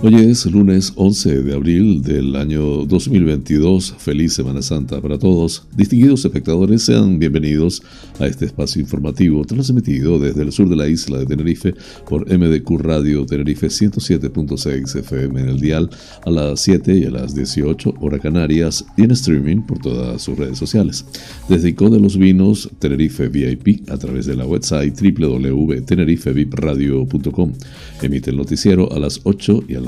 [0.00, 3.96] Hoy es lunes 11 de abril del año 2022.
[3.98, 5.66] Feliz Semana Santa para todos.
[5.76, 7.82] Distinguidos espectadores, sean bienvenidos
[8.20, 11.74] a este espacio informativo transmitido desde el sur de la isla de Tenerife
[12.08, 15.90] por MDQ Radio Tenerife 107.6 FM en el dial
[16.24, 20.38] a las 7 y a las 18 hora canarias y en streaming por todas sus
[20.38, 21.06] redes sociales.
[21.48, 27.52] Desde Ico de los Vinos Tenerife VIP a través de la website www.tenerifevipradio.com.
[28.00, 29.87] Emite el noticiero a las 8 y a las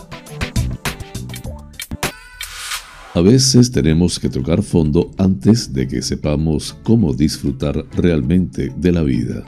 [3.13, 9.03] A veces tenemos que tocar fondo antes de que sepamos cómo disfrutar realmente de la
[9.03, 9.43] vida.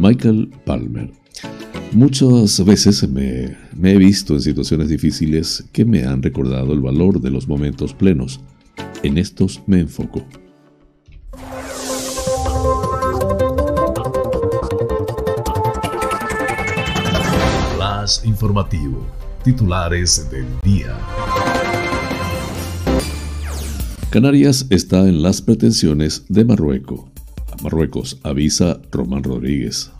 [0.00, 1.12] Michael Palmer.
[1.92, 7.30] Muchas veces me, he visto en situaciones difíciles que me han recordado el valor de
[7.30, 8.40] los momentos plenos.
[9.02, 10.24] En estos me enfoco.
[17.78, 19.06] Más informativo.
[19.44, 20.96] Titulares del día.
[24.10, 27.00] Canarias está en las pretensiones de Marruecos.
[27.62, 29.90] Marruecos avisa Román Rodríguez.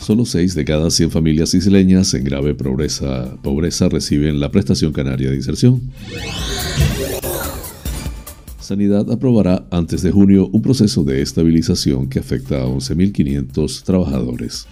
[0.00, 5.30] Solo 6 de cada 100 familias isleñas en grave pobreza, pobreza reciben la prestación canaria
[5.30, 5.82] de inserción.
[8.58, 14.66] Sanidad aprobará antes de junio un proceso de estabilización que afecta a 11.500 trabajadores.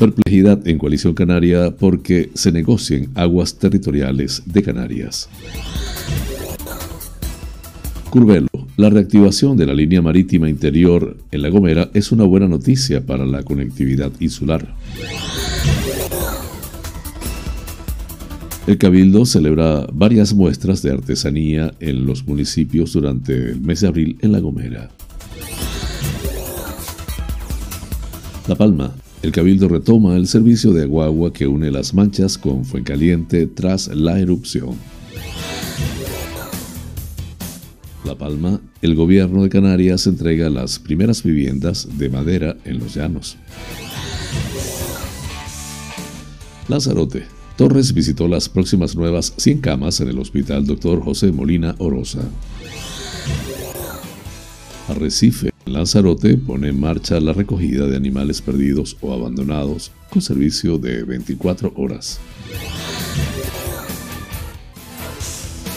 [0.00, 5.28] Perplejidad en Coalición Canaria porque se negocien aguas territoriales de Canarias.
[8.08, 8.48] Curvelo.
[8.78, 13.26] La reactivación de la línea marítima interior en La Gomera es una buena noticia para
[13.26, 14.74] la conectividad insular.
[18.66, 24.16] El Cabildo celebra varias muestras de artesanía en los municipios durante el mes de abril
[24.22, 24.88] en La Gomera.
[28.48, 28.94] La Palma.
[29.22, 34.18] El Cabildo retoma el servicio de agua que une Las Manchas con Fuencaliente tras la
[34.18, 34.76] erupción.
[38.04, 43.36] La Palma, el gobierno de Canarias entrega las primeras viviendas de madera en los llanos.
[46.68, 47.24] Lanzarote.
[47.58, 51.02] Torres visitó las próximas nuevas 100 camas en el Hospital Dr.
[51.02, 52.22] José Molina Orosa.
[54.88, 55.49] Arrecife.
[55.72, 61.72] Lanzarote pone en marcha la recogida de animales perdidos o abandonados con servicio de 24
[61.76, 62.20] horas.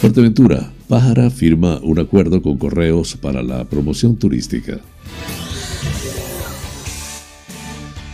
[0.02, 4.80] Fuerteventura, Pájara firma un acuerdo con Correos para la promoción turística.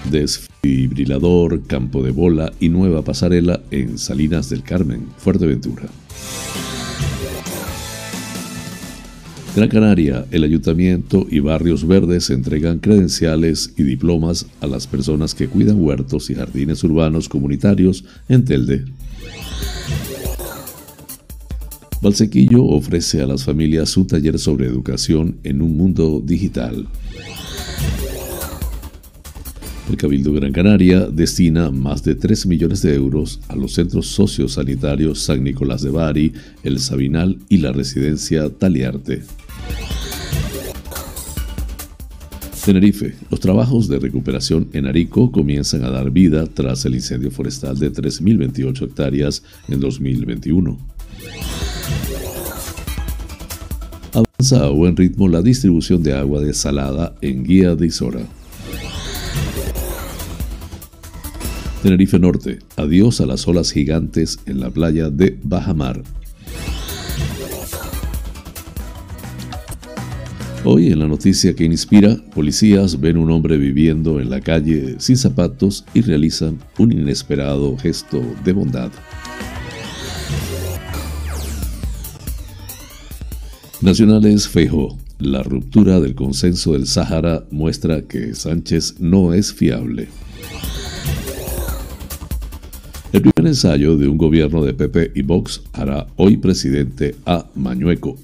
[0.10, 5.90] Desfibrilador, campo de bola y nueva pasarela en Salinas del Carmen, Fuerteventura.
[9.56, 15.48] Gran Canaria, el Ayuntamiento y Barrios Verdes entregan credenciales y diplomas a las personas que
[15.48, 18.86] cuidan huertos y jardines urbanos comunitarios en Telde.
[22.02, 26.88] Valsequillo ofrece a las familias un taller sobre educación en un mundo digital.
[29.90, 35.20] El Cabildo Gran Canaria destina más de 3 millones de euros a los centros sociosanitarios
[35.20, 36.32] San Nicolás de Bari,
[36.64, 39.24] El Sabinal y la residencia Taliarte.
[42.70, 43.16] Tenerife.
[43.32, 47.92] Los trabajos de recuperación en Arico comienzan a dar vida tras el incendio forestal de
[47.92, 50.78] 3.028 hectáreas en 2021.
[54.14, 58.22] Avanza a buen ritmo la distribución de agua desalada en Guía de Isora.
[61.82, 62.60] Tenerife Norte.
[62.76, 66.04] Adiós a las olas gigantes en la playa de Bajamar.
[70.66, 75.16] Hoy en la noticia que inspira, policías ven un hombre viviendo en la calle sin
[75.16, 78.92] zapatos y realizan un inesperado gesto de bondad.
[83.82, 84.98] Nacionales Feijo.
[85.20, 90.10] La ruptura del consenso del Sáhara muestra que Sánchez no es fiable.
[93.12, 98.18] El primer ensayo de un gobierno de PP y Vox hará hoy presidente a Mañueco.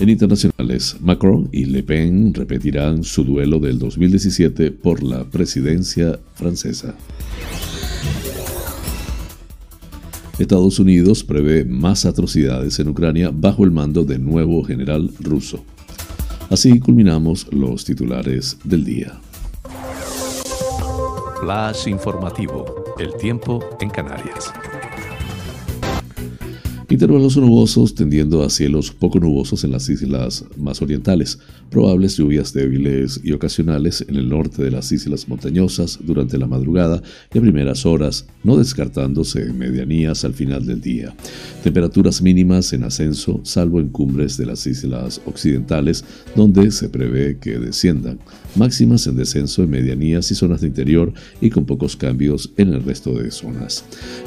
[0.00, 6.94] En internacionales, Macron y Le Pen repetirán su duelo del 2017 por la presidencia francesa.
[10.38, 15.64] Estados Unidos prevé más atrocidades en Ucrania bajo el mando del nuevo general ruso.
[16.48, 19.20] Así culminamos los titulares del día.
[21.40, 22.94] Flash informativo.
[23.00, 24.52] El tiempo en Canarias.
[26.90, 31.38] Intervalos nubosos tendiendo a cielos poco nubosos en las islas más orientales.
[31.70, 37.02] Probables lluvias débiles y ocasionales en el norte de las islas montañosas durante la madrugada
[37.34, 41.14] y a primeras horas, no descartándose medianías al final del día.
[41.62, 47.58] Temperaturas mínimas en ascenso, salvo en cumbres de las islas occidentales, donde se prevé que
[47.58, 48.18] desciendan.
[48.56, 51.12] Máximas en descenso en medianías y zonas de interior
[51.42, 53.84] y con pocos cambios en el resto de zonas.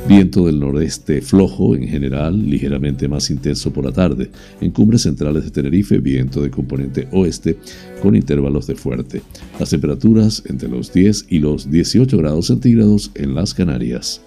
[0.08, 4.30] Viento del noreste flojo en general ligeramente más intenso por la tarde.
[4.59, 7.57] En cumbres centrales de Tenerife, viento de componente oeste
[8.01, 9.21] con intervalos de fuerte.
[9.59, 14.21] Las temperaturas entre los 10 y los 18 grados centígrados en las Canarias.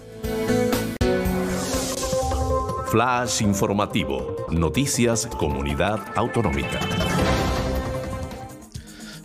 [2.87, 4.35] Flash informativo.
[4.51, 6.79] Noticias Comunidad Autonómica.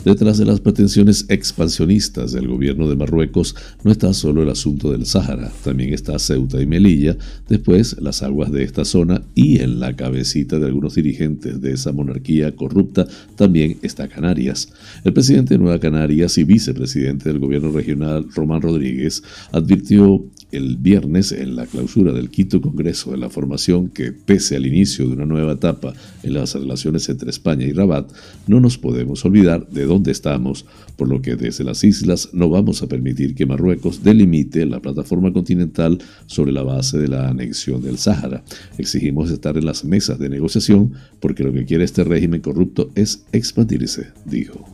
[0.05, 3.55] Detrás de las pretensiones expansionistas del gobierno de Marruecos
[3.85, 7.19] no está solo el asunto del Sáhara, también está Ceuta y Melilla,
[7.51, 11.93] después las aguas de esta zona y en la cabecita de algunos dirigentes de esa
[11.93, 13.07] monarquía corrupta
[13.37, 14.73] también está Canarias.
[15.05, 21.33] El presidente de Nueva Canarias y vicepresidente del gobierno regional, Román Rodríguez, advirtió el viernes
[21.33, 25.27] en la clausura del quinto Congreso de la Formación que, pese al inicio de una
[25.27, 25.93] nueva etapa
[26.23, 28.11] en las relaciones entre España y Rabat,
[28.47, 30.67] no nos podemos olvidar de dónde estamos,
[30.97, 35.33] por lo que desde las islas no vamos a permitir que Marruecos delimite la plataforma
[35.33, 38.45] continental sobre la base de la anexión del Sáhara.
[38.79, 43.25] Exigimos estar en las mesas de negociación porque lo que quiere este régimen corrupto es
[43.33, 44.65] expandirse, dijo.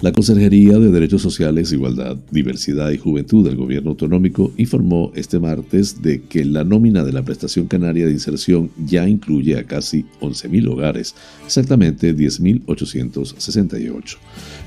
[0.00, 6.00] La Consejería de Derechos Sociales, Igualdad, Diversidad y Juventud del Gobierno Autonómico informó este martes
[6.00, 10.68] de que la nómina de la Prestación Canaria de Inserción ya incluye a casi 11.000
[10.68, 14.18] hogares, exactamente 10.868.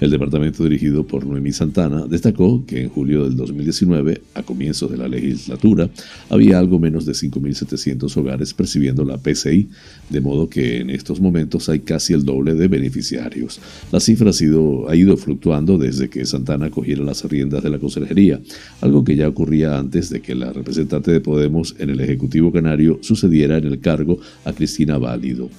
[0.01, 4.98] El departamento dirigido por Noemí Santana destacó que en julio del 2019, a comienzos de
[4.98, 5.89] la legislatura,
[6.30, 9.69] había algo menos de 5.700 hogares percibiendo la PCI,
[10.10, 13.62] de modo que en estos momentos hay casi el doble de beneficiarios.
[13.94, 17.79] La cifra ha, sido, ha ido fluctuando desde que Santana cogiera las riendas de la
[17.79, 18.41] consejería,
[18.81, 23.00] algo que ya ocurría antes de que la representante de Podemos en el Ejecutivo Canario
[23.01, 25.50] sucediera en el cargo a Cristina Válido.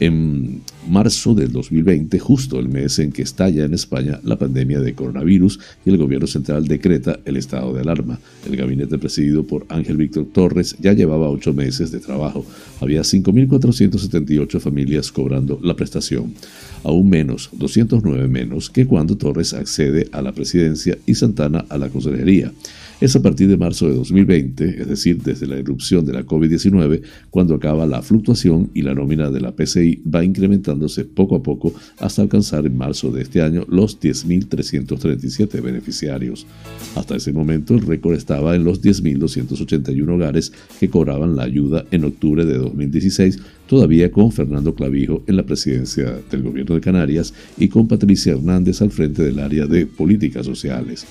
[0.00, 4.94] En marzo del 2020, justo el mes en que estalla en España la pandemia de
[4.94, 8.18] coronavirus y el gobierno central decreta el estado de alarma.
[8.46, 12.44] El gabinete presidido por Ángel Víctor Torres ya llevaba ocho meses de trabajo.
[12.80, 16.34] Había 5.478 familias cobrando la prestación,
[16.84, 21.88] aún menos, 209 menos que cuando Torres accede a la presidencia y Santana a la
[21.88, 22.52] consejería.
[23.00, 27.00] Es a partir de marzo de 2020, es decir, desde la erupción de la COVID-19,
[27.30, 31.72] cuando acaba la fluctuación y la nómina de la PCI va incrementándose poco a poco
[32.00, 36.44] hasta alcanzar en marzo de este año los 10.337 beneficiarios.
[36.96, 42.02] Hasta ese momento el récord estaba en los 10.281 hogares que cobraban la ayuda en
[42.02, 43.38] octubre de 2016
[43.68, 48.82] todavía con Fernando Clavijo en la presidencia del gobierno de Canarias y con Patricia Hernández
[48.82, 51.06] al frente del área de políticas sociales.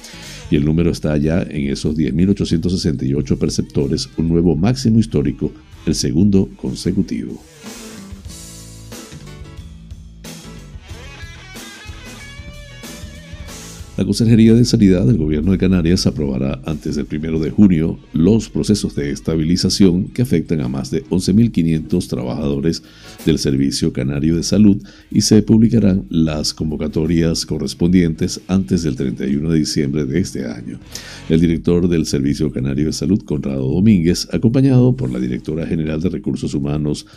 [0.52, 5.52] Y el número está ya en esos 10.868 perceptores, un nuevo máximo histórico,
[5.86, 7.42] el segundo consecutivo.
[13.98, 18.48] La Consejería de Sanidad del Gobierno de Canarias aprobará antes del 1 de junio los
[18.48, 22.84] procesos de estabilización que afectan a más de 11.500 trabajadores
[23.26, 24.78] del Servicio Canario de Salud
[25.10, 30.78] y se publicarán las convocatorias correspondientes antes del 31 de diciembre de este año.
[31.28, 36.10] El director del Servicio Canario de Salud, Conrado Domínguez, acompañado por la directora general de
[36.10, 37.08] Recursos Humanos,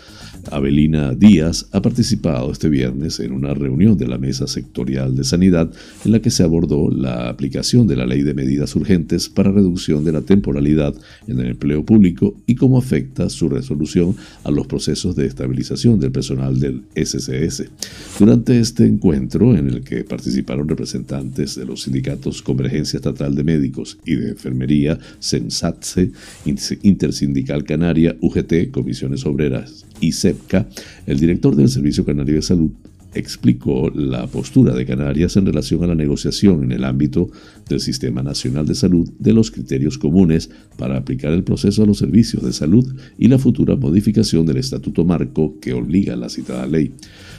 [0.50, 5.70] Abelina Díaz, ha participado este viernes en una reunión de la Mesa Sectorial de Sanidad
[6.06, 10.04] en la que se abordó la aplicación de la Ley de Medidas Urgentes para reducción
[10.04, 10.94] de la temporalidad
[11.26, 16.12] en el empleo público y cómo afecta su resolución a los procesos de estabilización del
[16.12, 17.64] personal del SCS.
[18.18, 23.98] Durante este encuentro, en el que participaron representantes de los sindicatos Convergencia Estatal de Médicos
[24.04, 26.12] y de Enfermería, SENSATSE,
[26.82, 30.68] Intersindical Canaria, UGT, Comisiones Obreras y CEPCA,
[31.06, 32.70] el director del Servicio Canario de Salud,
[33.14, 37.30] explicó la postura de Canarias en relación a la negociación en el ámbito
[37.68, 41.98] del Sistema Nacional de Salud de los criterios comunes para aplicar el proceso a los
[41.98, 42.86] servicios de salud
[43.18, 46.92] y la futura modificación del Estatuto Marco que obliga a la citada ley.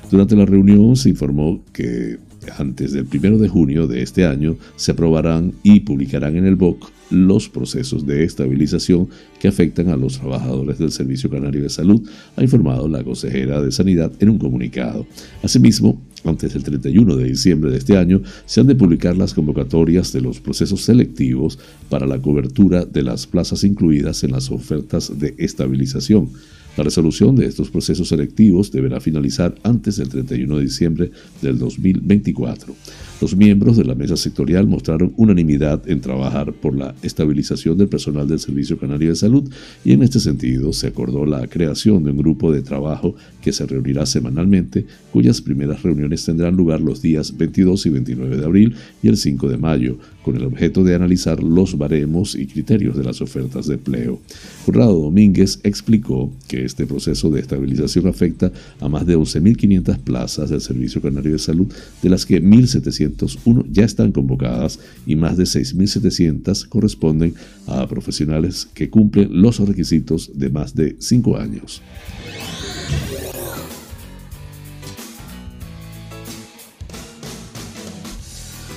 [0.10, 2.18] Durante la reunión se informó que
[2.57, 6.91] antes del 1 de junio de este año se aprobarán y publicarán en el BOC
[7.12, 12.01] los procesos de estabilización que afectan a los trabajadores del Servicio Canario de Salud,
[12.36, 15.05] ha informado la consejera de Sanidad en un comunicado.
[15.43, 20.13] Asimismo, antes del 31 de diciembre de este año, se han de publicar las convocatorias
[20.13, 25.36] de los procesos selectivos para la cobertura de las plazas incluidas en las ofertas de
[25.38, 26.29] estabilización.
[26.78, 31.12] La resolución de estos procesos selectivos deberá finalizar antes del 31 de diciembre
[31.42, 32.74] del 2024.
[33.22, 38.28] Los miembros de la mesa sectorial mostraron unanimidad en trabajar por la estabilización del personal
[38.28, 39.48] del Servicio Canario de Salud
[39.86, 43.68] y en este sentido se acordó la creación de un grupo de trabajo que se
[43.68, 49.10] reunirá semanalmente, cuyas primeras reuniones tendrán lugar los días 22 y 29 de abril y
[49.10, 53.22] el 5 de mayo, con el objeto de analizar los baremos y criterios de las
[53.22, 54.20] ofertas de empleo.
[54.66, 60.62] Conrado Domínguez explicó que este proceso de estabilización afecta a más de 11.500 plazas del
[60.62, 61.68] Servicio Canario de Salud,
[62.01, 67.34] de las que 1.700 ya están convocadas y más de 6.700 corresponden
[67.68, 71.82] a profesionales que cumplen los requisitos de más de 5 años.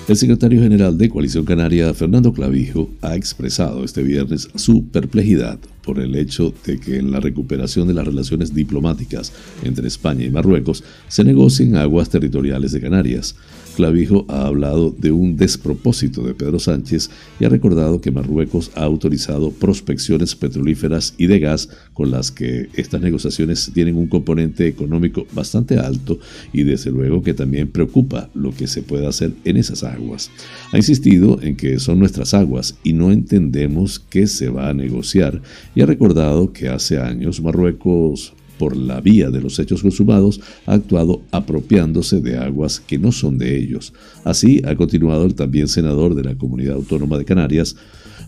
[0.06, 5.98] El secretario general de Coalición Canaria, Fernando Clavijo, ha expresado este viernes su perplejidad por
[5.98, 9.32] el hecho de que en la recuperación de las relaciones diplomáticas
[9.62, 13.34] entre España y Marruecos se negocien aguas territoriales de Canarias.
[13.74, 18.84] Clavijo ha hablado de un despropósito de Pedro Sánchez y ha recordado que Marruecos ha
[18.84, 25.26] autorizado prospecciones petrolíferas y de gas con las que estas negociaciones tienen un componente económico
[25.32, 26.18] bastante alto
[26.52, 30.30] y desde luego que también preocupa lo que se puede hacer en esas aguas.
[30.72, 35.42] Ha insistido en que son nuestras aguas y no entendemos qué se va a negociar
[35.74, 40.74] y ha recordado que hace años Marruecos por la vía de los hechos consumados, ha
[40.74, 43.92] actuado apropiándose de aguas que no son de ellos.
[44.24, 47.76] Así ha continuado el también senador de la Comunidad Autónoma de Canarias,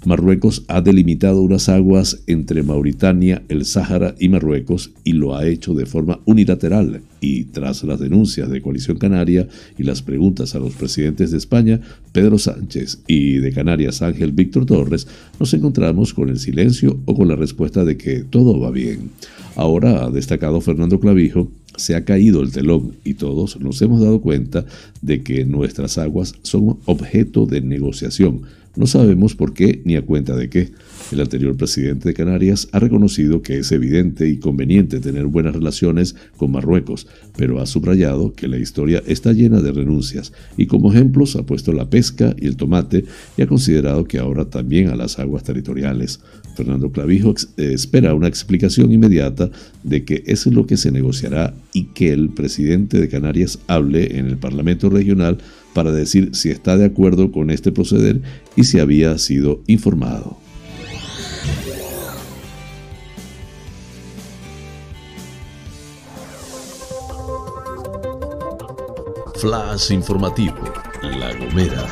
[0.06, 5.74] Marruecos ha delimitado unas aguas entre Mauritania, el Sáhara y Marruecos y lo ha hecho
[5.74, 10.74] de forma unilateral y tras las denuncias de Coalición Canaria y las preguntas a los
[10.74, 11.80] presidentes de España,
[12.12, 15.08] Pedro Sánchez, y de Canarias Ángel Víctor Torres,
[15.40, 19.10] nos encontramos con el silencio o con la respuesta de que todo va bien.
[19.56, 24.20] Ahora, ha destacado Fernando Clavijo, se ha caído el telón y todos nos hemos dado
[24.20, 24.66] cuenta
[25.00, 28.42] de que nuestras aguas son objeto de negociación,
[28.76, 30.70] no sabemos por qué ni a cuenta de qué.
[31.12, 36.16] El anterior presidente de Canarias ha reconocido que es evidente y conveniente tener buenas relaciones
[36.36, 37.06] con Marruecos,
[37.36, 41.72] pero ha subrayado que la historia está llena de renuncias y como ejemplos ha puesto
[41.72, 43.04] la pesca y el tomate
[43.36, 46.20] y ha considerado que ahora también a las aguas territoriales.
[46.56, 49.50] Fernando Clavijo eh, espera una explicación inmediata
[49.84, 54.26] de qué es lo que se negociará y que el presidente de Canarias hable en
[54.26, 55.38] el Parlamento Regional
[55.76, 58.22] para decir si está de acuerdo con este proceder
[58.56, 60.38] y si había sido informado.
[69.34, 70.56] Flash informativo,
[71.02, 71.86] La Gomera.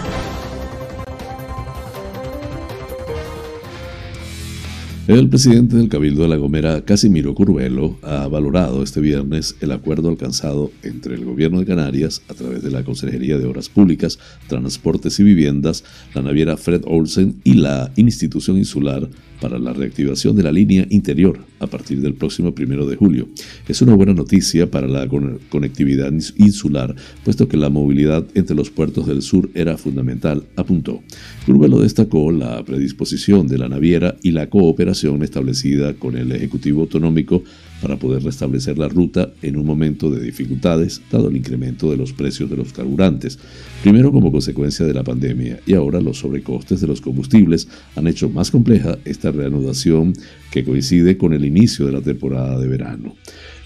[5.06, 10.08] El presidente del Cabildo de La Gomera, Casimiro Curvelo, ha valorado este viernes el acuerdo
[10.08, 14.18] alcanzado entre el Gobierno de Canarias, a través de la Consejería de Obras Públicas,
[14.49, 15.84] Transportes y Viviendas,
[16.14, 19.11] la naviera Fred Olsen y la institución insular
[19.44, 23.28] para la reactivación de la línea interior a partir del próximo primero de julio.
[23.68, 25.06] Es una buena noticia para la
[25.50, 31.02] conectividad insular, puesto que la movilidad entre los puertos del sur era fundamental, apuntó.
[31.44, 37.42] Curvelo destacó la predisposición de la naviera y la cooperación establecida con el Ejecutivo Autonómico
[37.84, 42.14] para poder restablecer la ruta en un momento de dificultades, dado el incremento de los
[42.14, 43.38] precios de los carburantes,
[43.82, 48.30] primero como consecuencia de la pandemia y ahora los sobrecostes de los combustibles han hecho
[48.30, 50.14] más compleja esta reanudación
[50.50, 53.16] que coincide con el inicio de la temporada de verano.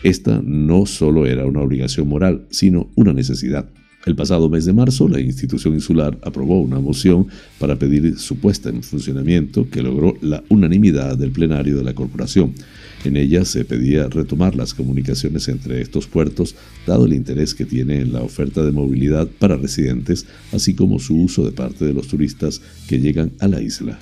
[0.02, 3.68] Esta no solo era una obligación moral, sino una necesidad.
[4.04, 7.28] El pasado mes de marzo, la institución insular aprobó una moción
[7.60, 12.54] para pedir su puesta en funcionamiento que logró la unanimidad del plenario de la corporación.
[13.04, 18.00] En ella se pedía retomar las comunicaciones entre estos puertos, dado el interés que tiene
[18.00, 22.08] en la oferta de movilidad para residentes, así como su uso de parte de los
[22.08, 23.98] turistas que llegan a la isla.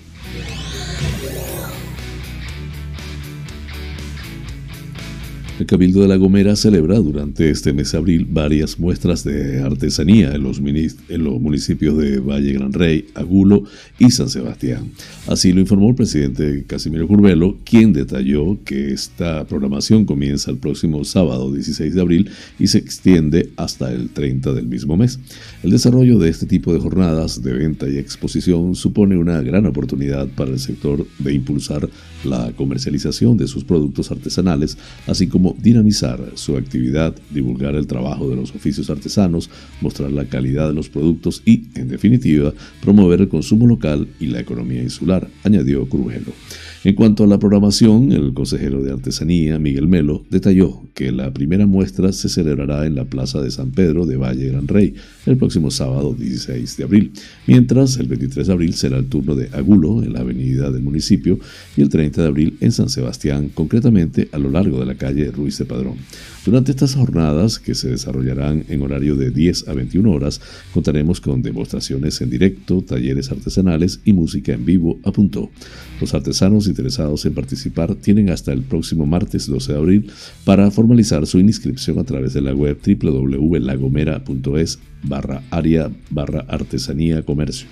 [5.59, 10.35] El Cabildo de La Gomera celebra durante este mes de abril varias muestras de artesanía
[10.35, 13.65] en los, municipios de Valle Gran Rey, Agulo
[13.99, 14.91] y San Sebastián.
[15.27, 21.03] Así lo informó el presidente Casimiro Curbelo, quien detalló que esta programación comienza el próximo
[21.05, 25.19] sábado 16 de abril y se extiende hasta el 30 del mismo mes.
[25.63, 30.29] El desarrollo de este tipo de jornadas de venta y exposición supone una gran oportunidad
[30.29, 31.89] para el sector de impulsar
[32.25, 38.37] la comercialización de sus productos artesanales, así como dinamizar su actividad, divulgar el trabajo de
[38.37, 39.51] los oficios artesanos,
[39.81, 44.41] mostrar la calidad de los productos y, en definitiva, promover el consumo local y la
[44.41, 46.33] economía insular, añadió Crujelo.
[46.85, 51.67] En cuanto a la programación, el consejero de Artesanía, Miguel Melo, detalló que la primera
[51.67, 54.95] muestra se celebrará en la Plaza de San Pedro de Valle Gran Rey
[55.27, 57.13] el próximo sábado 16 de abril,
[57.47, 61.41] mientras el 23 de abril será el turno de Agulo en la avenida del municipio
[61.77, 65.25] y el 30 de abril en San Sebastián, concretamente a lo largo de la calle
[65.37, 65.97] Ruiz de Padrón.
[66.45, 70.41] Durante estas jornadas, que se desarrollarán en horario de 10 a 21 horas,
[70.73, 75.51] contaremos con demostraciones en directo, talleres artesanales y música en vivo, apuntó.
[76.01, 80.11] Los artesanos interesados en participar tienen hasta el próximo martes 12 de abril
[80.45, 87.69] para formalizar su inscripción a través de la web www.lagomera.es barra área barra artesanía comercio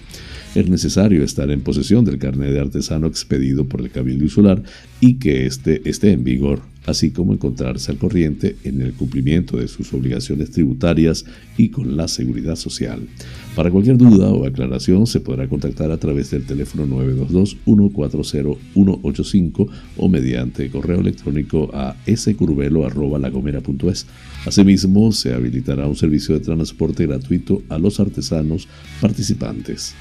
[0.55, 4.63] es necesario estar en posesión del carnet de artesano expedido por el Cabildo Insular
[5.01, 9.69] y que éste esté en vigor así como encontrarse al corriente en el cumplimiento de
[9.69, 11.25] sus obligaciones tributarias
[11.57, 13.07] y con la seguridad social.
[13.55, 20.71] Para cualquier duda o aclaración se podrá contactar a través del teléfono 922-140-185 o mediante
[20.71, 24.07] correo electrónico a scurvelo.lagomera.es.
[24.47, 28.69] Asimismo, se habilitará un servicio de transporte gratuito a los artesanos
[29.01, 29.95] participantes.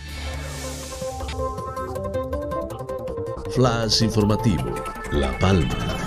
[3.55, 4.73] Flash informativo,
[5.11, 6.02] La Palma.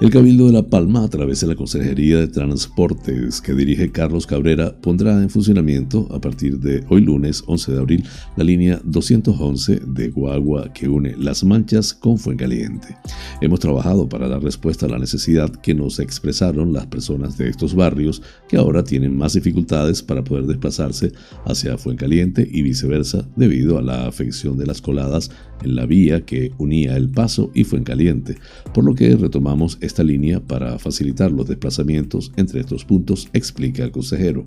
[0.00, 4.26] El Cabildo de La Palma, a través de la Consejería de Transportes que dirige Carlos
[4.26, 9.82] Cabrera, pondrá en funcionamiento a partir de hoy lunes 11 de abril la línea 211
[9.86, 12.96] de Guagua que une Las Manchas con Fuencaliente.
[13.42, 17.74] Hemos trabajado para dar respuesta a la necesidad que nos expresaron las personas de estos
[17.74, 21.12] barrios que ahora tienen más dificultades para poder desplazarse
[21.44, 25.30] hacia Fuencaliente y viceversa debido a la afección de las coladas
[25.62, 28.38] en la vía que unía El Paso y Fuencaliente,
[28.72, 33.90] por lo que retomamos esta línea para facilitar los desplazamientos entre estos puntos, explica el
[33.90, 34.44] consejero.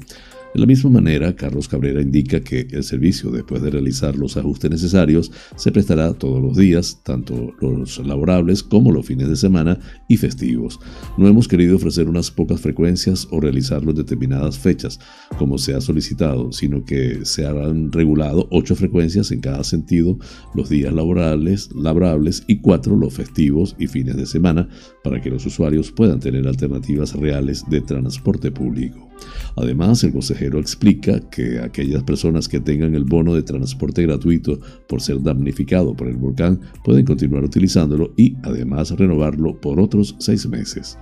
[0.53, 4.69] De la misma manera, Carlos Cabrera indica que el servicio, después de realizar los ajustes
[4.69, 10.17] necesarios, se prestará todos los días, tanto los laborables como los fines de semana y
[10.17, 10.79] festivos.
[11.17, 14.99] No hemos querido ofrecer unas pocas frecuencias o realizarlo en determinadas fechas,
[15.39, 20.19] como se ha solicitado, sino que se han regulado ocho frecuencias en cada sentido
[20.53, 24.69] los días laborables, laborables y cuatro los festivos y fines de semana,
[25.03, 29.09] para que los usuarios puedan tener alternativas reales de transporte público.
[29.55, 35.01] Además, el consejero explica que aquellas personas que tengan el bono de transporte gratuito por
[35.01, 40.97] ser damnificado por el volcán pueden continuar utilizándolo y además renovarlo por otros seis meses.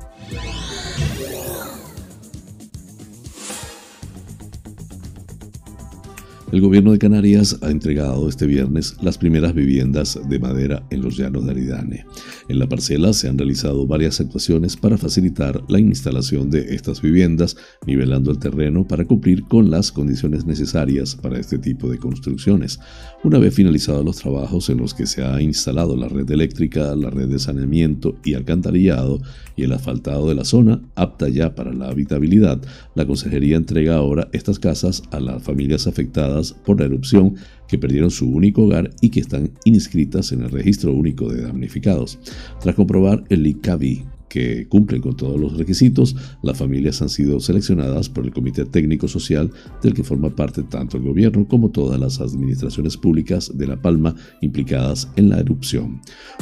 [6.52, 11.16] El gobierno de Canarias ha entregado este viernes las primeras viviendas de madera en los
[11.16, 12.06] llanos de Aridane.
[12.50, 17.56] En la parcela se han realizado varias actuaciones para facilitar la instalación de estas viviendas,
[17.88, 22.82] nivelando el terreno para cumplir con las condiciones necesarias para este tipo de construcciones.
[23.24, 27.12] Una vez finalizados los trabajos en los que se ha instalado la red eléctrica, la
[27.12, 29.22] red de saneamiento y alcantarillado
[29.56, 32.62] y el asfaltado de la zona, apta ya para la habitabilidad,
[32.94, 37.36] la consejería entrega ahora estas casas a las familias afectadas por la erupción
[37.68, 42.20] que perdieron su único hogar y que están inscritas en el registro único de damnificados.
[42.60, 48.08] Tras comprobar el ICABI que cumplen con todos los requisitos, las familias han sido seleccionadas
[48.08, 49.52] por el Comité Técnico Social
[49.84, 54.16] del que forma parte tanto el gobierno como todas las administraciones públicas de La Palma
[54.40, 56.00] implicadas en la erupción.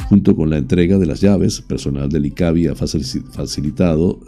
[0.08, 4.20] Junto con la entrega de las llaves, personal del ICABI ha facilitado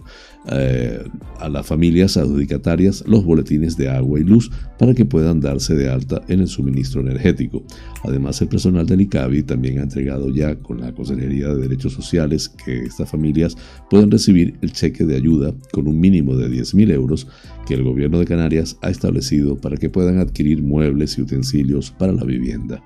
[0.50, 1.04] eh,
[1.38, 5.88] a las familias adjudicatarias los boletines de agua y luz para que puedan darse de
[5.88, 7.62] alta en el suministro energético.
[8.02, 12.48] Además, el personal del ICABI también ha entregado ya con la Consejería de Derechos Sociales
[12.48, 13.56] que estas familias
[13.88, 17.28] pueden recibir el cheque de ayuda con un mínimo de 10.000 euros
[17.66, 22.12] que el gobierno de Canarias ha establecido para que puedan adquirir muebles y utensilios para
[22.12, 22.82] la vivienda.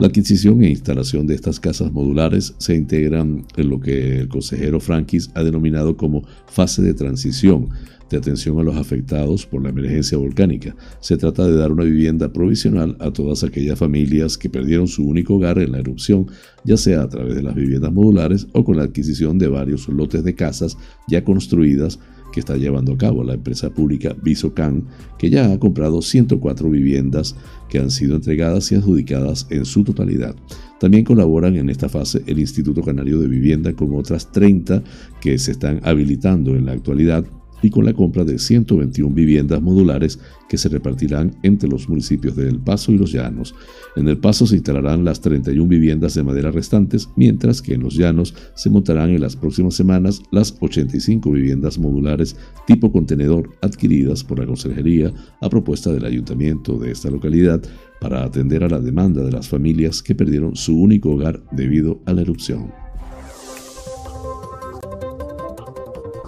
[0.00, 4.80] La adquisición e instalación de estas casas modulares se integran en lo que el consejero
[4.80, 7.68] Frankis ha denominado como fase de transición
[8.10, 10.76] de atención a los afectados por la emergencia volcánica.
[11.00, 15.34] Se trata de dar una vivienda provisional a todas aquellas familias que perdieron su único
[15.34, 16.26] hogar en la erupción,
[16.64, 20.22] ya sea a través de las viviendas modulares o con la adquisición de varios lotes
[20.22, 20.76] de casas
[21.08, 21.98] ya construidas
[22.36, 24.84] que está llevando a cabo la empresa pública Visocan,
[25.16, 27.34] que ya ha comprado 104 viviendas
[27.70, 30.36] que han sido entregadas y adjudicadas en su totalidad.
[30.78, 34.84] También colaboran en esta fase el Instituto Canario de Vivienda con otras 30
[35.18, 37.24] que se están habilitando en la actualidad
[37.62, 42.48] y con la compra de 121 viviendas modulares que se repartirán entre los municipios de
[42.48, 43.54] El Paso y Los Llanos.
[43.96, 47.96] En El Paso se instalarán las 31 viviendas de madera restantes, mientras que en Los
[47.96, 54.38] Llanos se montarán en las próximas semanas las 85 viviendas modulares tipo contenedor adquiridas por
[54.38, 57.62] la Consejería a propuesta del ayuntamiento de esta localidad
[58.00, 62.12] para atender a la demanda de las familias que perdieron su único hogar debido a
[62.12, 62.85] la erupción.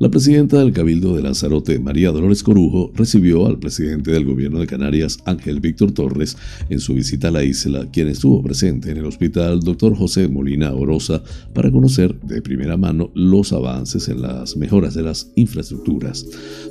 [0.00, 4.66] La presidenta del Cabildo de Lanzarote, María Dolores Corujo, recibió al presidente del gobierno de
[4.66, 6.38] Canarias, Ángel Víctor Torres,
[6.70, 9.94] en su visita a la isla, quien estuvo presente en el hospital Dr.
[9.94, 15.32] José Molina Orosa para conocer de primera mano los avances en las mejoras de las
[15.34, 16.24] infraestructuras.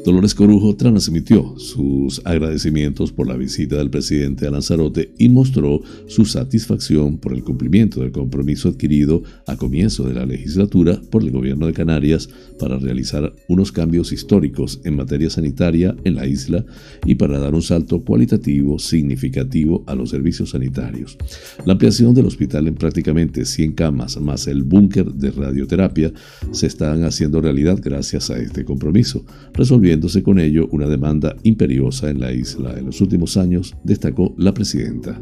[0.04, 6.26] Dolores Corujo transmitió sus agradecimientos por la visita del presidente a Lanzarote y mostró su
[6.26, 11.68] satisfacción por el cumplimiento del compromiso adquirido a comienzo de la legislatura por el gobierno
[11.68, 16.66] de Canarias para realizar unos cambios históricos en materia sanitaria en la isla
[17.06, 21.18] y para dar un salto cualitativo significativo a los servicios sanitarios.
[21.66, 26.12] La ampliación del hospital en prácticamente 100 camas más el búnker de radioterapia
[26.52, 32.20] se están haciendo realidad gracias a este compromiso, resolviéndose con ello una demanda imperiosa en
[32.20, 35.20] la isla en los últimos años, destacó la presidenta.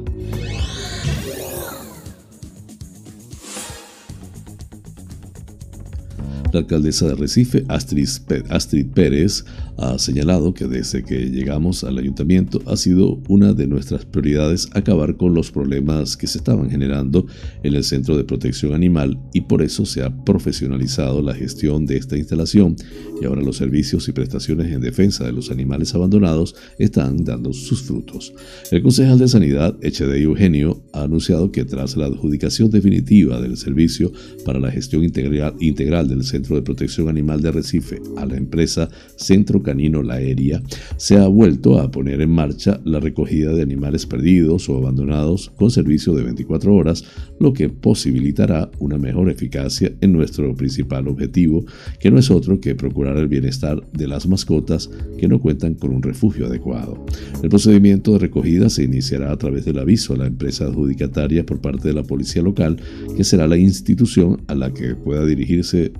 [6.53, 9.43] La alcaldesa de Recife, Astrid Pérez,
[9.77, 15.17] ha señalado que desde que llegamos al ayuntamiento ha sido una de nuestras prioridades acabar
[15.17, 17.25] con los problemas que se estaban generando
[17.63, 21.97] en el Centro de Protección Animal y por eso se ha profesionalizado la gestión de
[21.97, 22.75] esta instalación
[23.21, 27.83] y ahora los servicios y prestaciones en defensa de los animales abandonados están dando sus
[27.83, 28.33] frutos.
[28.71, 34.12] El concejal de Sanidad, Echede Eugenio, ha anunciado que tras la adjudicación definitiva del servicio
[34.45, 38.89] para la gestión integral, integral del Centro de Protección Animal de Recife a la empresa
[39.15, 40.62] Centro Canino La Aérea,
[40.97, 45.71] se ha vuelto a poner en marcha la recogida de animales perdidos o abandonados con
[45.71, 47.04] servicio de 24 horas,
[47.39, 51.65] lo que posibilitará una mejor eficacia en nuestro principal objetivo,
[52.00, 55.91] que no es otro que procurar el bienestar de las mascotas que no cuentan con
[55.91, 57.04] un refugio adecuado.
[57.41, 61.62] El procedimiento de recogida se iniciará a través del aviso a la empresa adjudicataria por
[61.62, 62.78] parte de la policía local,
[63.15, 65.91] que será la institución a la que pueda dirigirse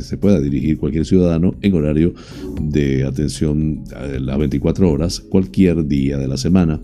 [0.00, 2.14] se pueda dirigir cualquier ciudadano en horario
[2.60, 6.80] de atención a las 24 horas cualquier día de la semana.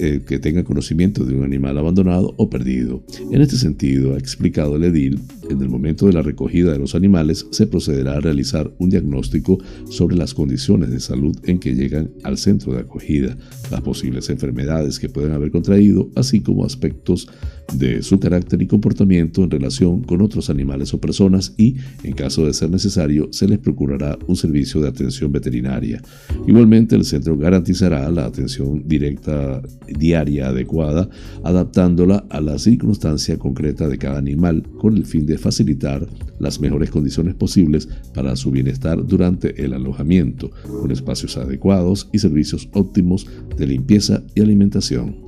[0.00, 3.02] Eh, que tenga conocimiento de un animal abandonado o perdido.
[3.32, 5.18] En este sentido, ha explicado el edil,
[5.50, 9.58] en el momento de la recogida de los animales se procederá a realizar un diagnóstico
[9.90, 13.36] sobre las condiciones de salud en que llegan al centro de acogida,
[13.72, 17.28] las posibles enfermedades que pueden haber contraído, así como aspectos
[17.72, 22.46] de su carácter y comportamiento en relación con otros animales o personas y, en caso
[22.46, 26.02] de ser necesario, se les procurará un servicio de atención veterinaria.
[26.46, 31.08] Igualmente, el centro garantizará la atención directa diaria adecuada,
[31.44, 36.06] adaptándola a la circunstancia concreta de cada animal con el fin de facilitar
[36.38, 40.50] las mejores condiciones posibles para su bienestar durante el alojamiento,
[40.80, 43.26] con espacios adecuados y servicios óptimos
[43.56, 45.27] de limpieza y alimentación.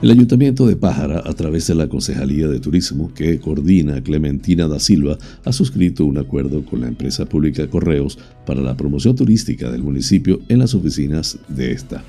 [0.00, 4.78] El Ayuntamiento de Pájara, a través de la Concejalía de Turismo que coordina Clementina da
[4.78, 9.82] Silva, ha suscrito un acuerdo con la empresa pública Correos para la promoción turística del
[9.82, 12.04] municipio en las oficinas de esta.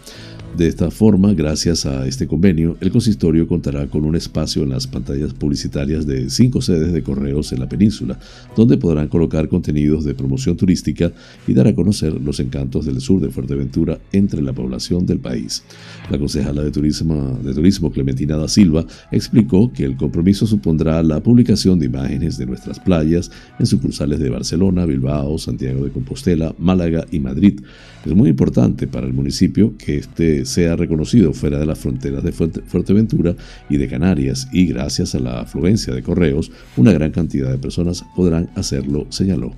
[0.58, 4.88] De esta forma, gracias a este convenio, el consistorio contará con un espacio en las
[4.88, 8.20] pantallas publicitarias de cinco sedes de correos en la península,
[8.58, 11.14] donde podrán colocar contenidos de promoción turística
[11.48, 15.64] y dar a conocer los encantos del sur de Fuerteventura entre la población del país.
[16.10, 21.24] La concejala de Turismo, de Turismo Clementina da Silva explicó que el compromiso supondrá la
[21.24, 27.06] publicación de imágenes de nuestras playas en sucursales de Barcelona, Bilbao, Santiago de Compostela, Málaga
[27.12, 27.62] y Madrid.
[28.06, 32.32] Es muy importante para el municipio que este sea reconocido fuera de las fronteras de
[32.32, 33.36] Fuerteventura
[33.70, 38.04] y de Canarias y gracias a la afluencia de correos, una gran cantidad de personas
[38.16, 39.54] podrán hacerlo, señaló.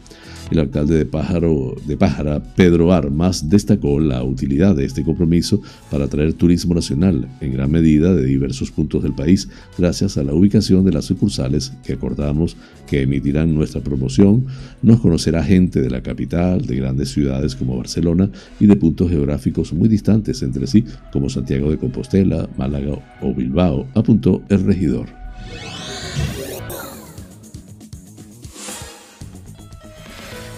[0.51, 6.05] El alcalde de, Pájaro, de Pájara, Pedro Armas, destacó la utilidad de este compromiso para
[6.05, 10.83] atraer turismo nacional, en gran medida de diversos puntos del país, gracias a la ubicación
[10.83, 14.45] de las sucursales que acordamos que emitirán nuestra promoción.
[14.81, 19.71] Nos conocerá gente de la capital, de grandes ciudades como Barcelona y de puntos geográficos
[19.71, 20.83] muy distantes entre sí,
[21.13, 25.20] como Santiago de Compostela, Málaga o Bilbao, apuntó el regidor.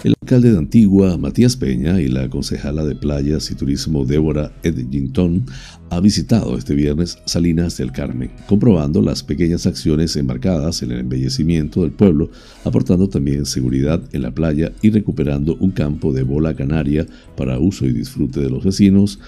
[0.04, 5.46] El alcalde de Antigua, Matías Peña, y la concejala de Playas y Turismo, Débora Edgington,
[5.88, 11.80] ha visitado este viernes Salinas del Carmen, comprobando las pequeñas acciones embarcadas en el embellecimiento
[11.80, 12.30] del pueblo,
[12.64, 17.86] aportando también seguridad en la playa y recuperando un campo de bola canaria para uso
[17.86, 19.18] y disfrute de los vecinos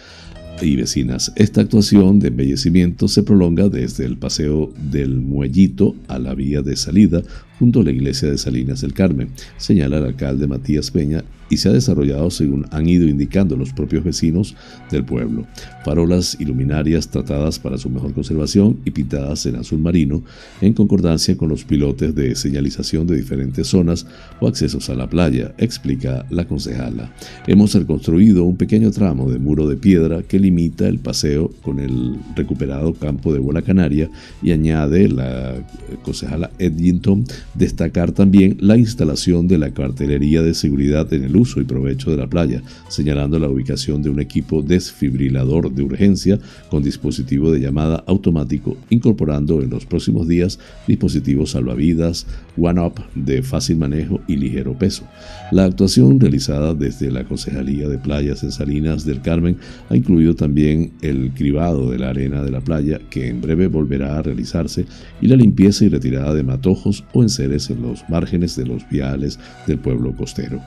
[0.61, 1.33] y vecinas.
[1.37, 6.77] Esta actuación de embellecimiento se prolonga desde el paseo del Muellito a la vía de
[6.77, 7.23] salida
[7.59, 11.69] junto a la iglesia de Salinas del Carmen, señala el alcalde Matías Peña y se
[11.69, 14.55] ha desarrollado según han ido indicando los propios vecinos
[14.91, 15.47] del pueblo.
[15.85, 20.23] Farolas iluminarias tratadas para su mejor conservación y pintadas en azul marino
[20.61, 24.07] en concordancia con los pilotes de señalización de diferentes zonas
[24.41, 27.13] o accesos a la playa, explica la concejala.
[27.47, 32.17] Hemos reconstruido un pequeño tramo de muro de piedra que limita el paseo con el
[32.35, 34.11] recuperado campo de bola canaria
[34.43, 35.55] y añade la
[36.03, 37.25] concejala Edginton
[37.57, 42.19] destacar también la instalación de la cartelería de seguridad en el uso y provecho de
[42.19, 46.39] la playa, señalando la ubicación de un equipo desfibrilador de urgencia
[46.69, 53.79] con dispositivo de llamada automático, incorporando en los próximos días dispositivos salvavidas, one-up de fácil
[53.79, 55.05] manejo y ligero peso.
[55.51, 59.57] La actuación realizada desde la Concejalía de Playas en Salinas del Carmen
[59.89, 64.19] ha incluido también el cribado de la arena de la playa, que en breve volverá
[64.19, 64.87] a realizarse,
[65.23, 69.39] y la limpieza y retirada de matojos o enseres en los márgenes de los viales
[69.67, 70.61] del pueblo costero.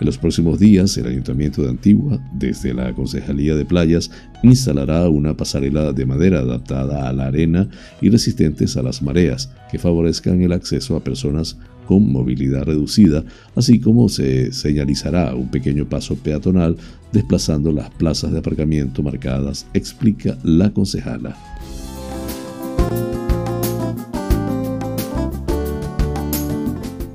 [0.00, 4.10] En los próximos días, el Ayuntamiento de Antigua, desde la Concejalía de Playas,
[4.42, 7.68] instalará una pasarela de madera adaptada a la arena
[8.00, 13.80] y resistentes a las mareas, que favorezcan el acceso a personas con movilidad reducida, así
[13.80, 16.76] como se señalizará un pequeño paso peatonal
[17.12, 21.55] desplazando las plazas de aparcamiento marcadas, explica la concejala.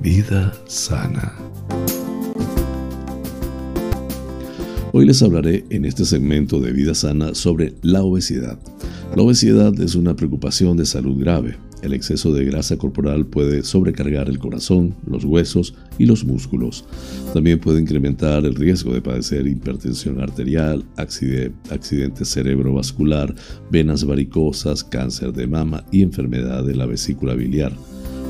[0.02, 1.32] Vida sana.
[4.94, 8.58] Hoy les hablaré en este segmento de Vida Sana sobre la obesidad.
[9.16, 11.56] La obesidad es una preocupación de salud grave.
[11.84, 16.84] El exceso de grasa corporal puede sobrecargar el corazón, los huesos y los músculos.
[17.36, 23.36] También puede incrementar el riesgo de padecer hipertensión arterial, accidente cerebrovascular,
[23.70, 27.74] venas varicosas, cáncer de mama y enfermedad de la vesícula biliar.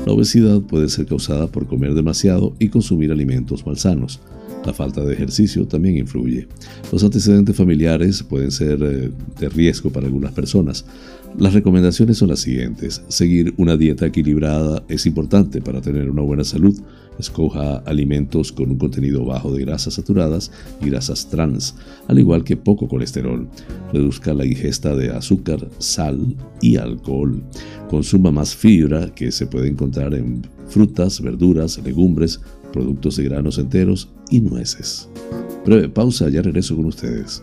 [0.06, 4.20] La obesidad puede ser causada por comer demasiado y consumir alimentos malsanos.
[4.66, 6.48] La falta de ejercicio también influye.
[6.90, 10.84] Los antecedentes familiares pueden ser eh, de riesgo para algunas personas.
[11.38, 13.02] Las recomendaciones son las siguientes.
[13.08, 16.76] Seguir una dieta equilibrada es importante para tener una buena salud.
[17.18, 21.74] Escoja alimentos con un contenido bajo de grasas saturadas y grasas trans,
[22.08, 23.48] al igual que poco colesterol.
[23.92, 27.42] Reduzca la ingesta de azúcar, sal y alcohol.
[27.90, 32.40] Consuma más fibra que se puede encontrar en frutas, verduras, legumbres,
[32.72, 35.08] productos de granos enteros y nueces.
[35.64, 37.42] Breve pausa, ya regreso con ustedes.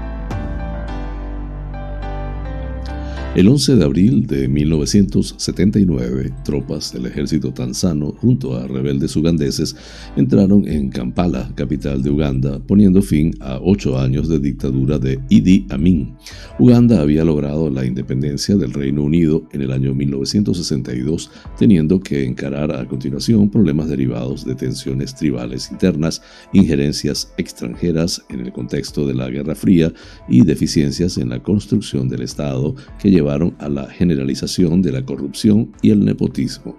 [3.33, 9.73] El 11 de abril de 1979, tropas del ejército tanzano junto a rebeldes ugandeses
[10.17, 15.65] entraron en Kampala, capital de Uganda, poniendo fin a ocho años de dictadura de Idi
[15.69, 16.13] Amin.
[16.59, 22.75] Uganda había logrado la independencia del Reino Unido en el año 1962, teniendo que encarar
[22.75, 29.29] a continuación problemas derivados de tensiones tribales internas, injerencias extranjeras en el contexto de la
[29.29, 29.93] Guerra Fría
[30.27, 35.71] y deficiencias en la construcción del Estado que llevaron a la generalización de la corrupción
[35.81, 36.75] y el nepotismo.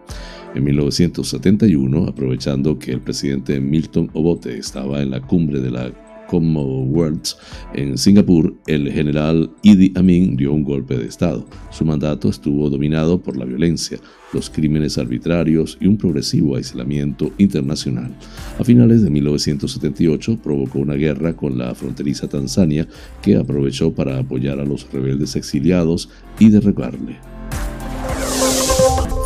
[0.55, 7.37] En 1971, aprovechando que el presidente Milton Obote estaba en la cumbre de la Commonwealth
[7.75, 11.47] en Singapur, el general Idi Amin dio un golpe de Estado.
[11.71, 13.99] Su mandato estuvo dominado por la violencia,
[14.33, 18.16] los crímenes arbitrarios y un progresivo aislamiento internacional.
[18.59, 22.88] A finales de 1978 provocó una guerra con la fronteriza Tanzania
[23.21, 27.18] que aprovechó para apoyar a los rebeldes exiliados y derrocarle.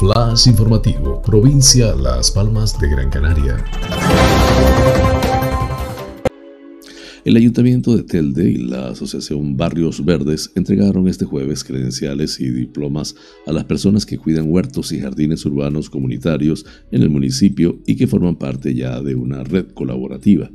[0.01, 3.65] Flash informativo, provincia Las Palmas de Gran Canaria.
[7.27, 13.17] El Ayuntamiento de Telde y la Asociación Barrios Verdes entregaron este jueves credenciales y diplomas
[13.49, 18.07] a las personas que cuidan huertos y jardines urbanos comunitarios en el municipio y que
[18.07, 20.49] forman parte ya de una red colaborativa.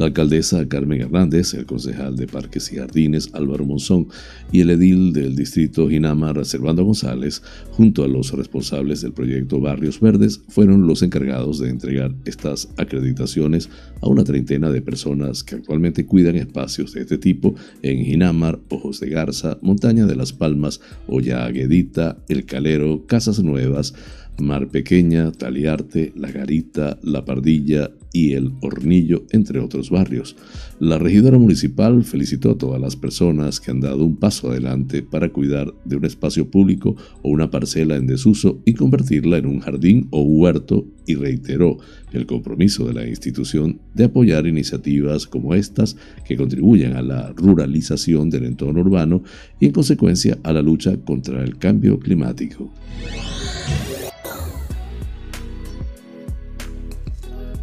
[0.00, 4.08] La alcaldesa Carmen Hernández, el concejal de Parques y Jardines Álvaro Monzón
[4.50, 10.00] y el edil del distrito Ginama Reservando González, junto a los responsables del proyecto Barrios
[10.00, 13.70] Verdes, fueron los encargados de entregar estas acreditaciones
[14.02, 18.58] a una treintena de personas que actualmente cuidan cuidan espacios de este tipo en Ginamar,
[18.70, 23.92] Ojos de Garza, Montaña de las Palmas, Olla Aguedita, El Calero, Casas Nuevas,
[24.38, 30.36] Mar Pequeña, Taliarte, La Garita, La Pardilla y El Hornillo, entre otros barrios.
[30.78, 35.30] La regidora municipal felicitó a todas las personas que han dado un paso adelante para
[35.30, 40.08] cuidar de un espacio público o una parcela en desuso y convertirla en un jardín
[40.10, 41.78] o huerto y reiteró
[42.12, 45.96] el compromiso de la institución de apoyar iniciativas como estas
[46.26, 49.22] que contribuyen a la ruralización del entorno urbano
[49.60, 52.72] y en consecuencia a la lucha contra el cambio climático.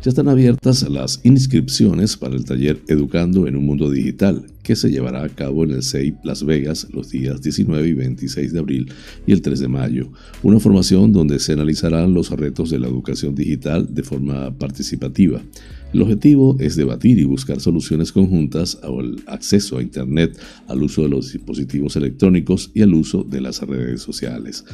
[0.03, 4.91] Ya están abiertas las inscripciones para el taller Educando en un Mundo Digital, que se
[4.91, 8.91] llevará a cabo en el CEIP Las Vegas los días 19 y 26 de abril
[9.25, 10.09] y el 3 de mayo.
[10.41, 15.41] Una formación donde se analizarán los retos de la educación digital de forma participativa.
[15.93, 21.09] El objetivo es debatir y buscar soluciones conjuntas al acceso a Internet, al uso de
[21.09, 24.65] los dispositivos electrónicos y al uso de las redes sociales.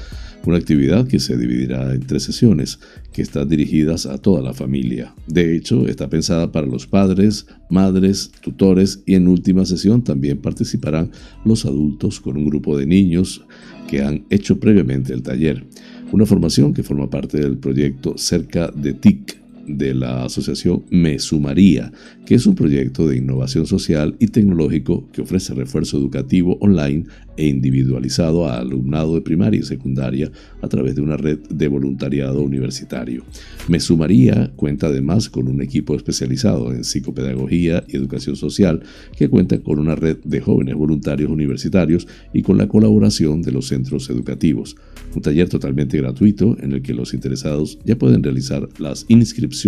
[0.45, 2.79] Una actividad que se dividirá en tres sesiones,
[3.11, 5.13] que están dirigidas a toda la familia.
[5.27, 11.11] De hecho, está pensada para los padres, madres, tutores y en última sesión también participarán
[11.43, 13.43] los adultos con un grupo de niños
[13.89, 15.65] que han hecho previamente el taller.
[16.13, 21.91] Una formación que forma parte del proyecto Cerca de TIC, de la asociación Me Sumaría,
[22.25, 27.05] que es un proyecto de innovación social y tecnológico que ofrece refuerzo educativo online
[27.37, 32.41] e individualizado a alumnado de primaria y secundaria a través de una red de voluntariado
[32.41, 33.23] universitario.
[33.67, 38.81] Me Sumaría cuenta además con un equipo especializado en psicopedagogía y educación social
[39.17, 43.67] que cuenta con una red de jóvenes voluntarios universitarios y con la colaboración de los
[43.67, 44.75] centros educativos.
[45.15, 49.58] Un taller totalmente gratuito en el que los interesados ya pueden realizar las inscripciones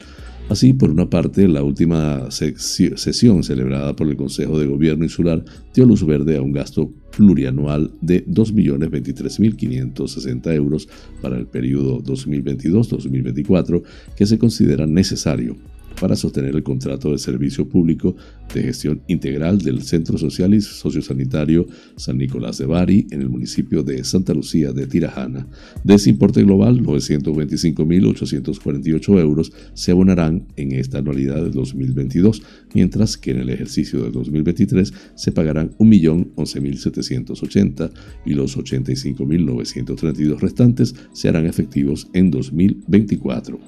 [0.52, 5.86] Así, por una parte, la última sesión celebrada por el Consejo de Gobierno Insular dio
[5.86, 10.89] luz verde a un gasto plurianual de 2.023.560 euros
[11.22, 13.82] para el periodo 2022-2024
[14.18, 15.56] que se considera necesario
[16.00, 18.16] para sostener el contrato de servicio público
[18.54, 23.82] de gestión integral del Centro Social y Sociosanitario San Nicolás de Bari en el municipio
[23.84, 25.48] de Santa Lucía de Tirajana.
[25.84, 33.32] De ese importe global, 925.848 euros se abonarán en esta anualidad de 2022, mientras que
[33.32, 37.92] en el ejercicio de 2023 se pagarán 1.011.780
[38.26, 43.60] y los 85.932 restantes se harán efectivos en 2024.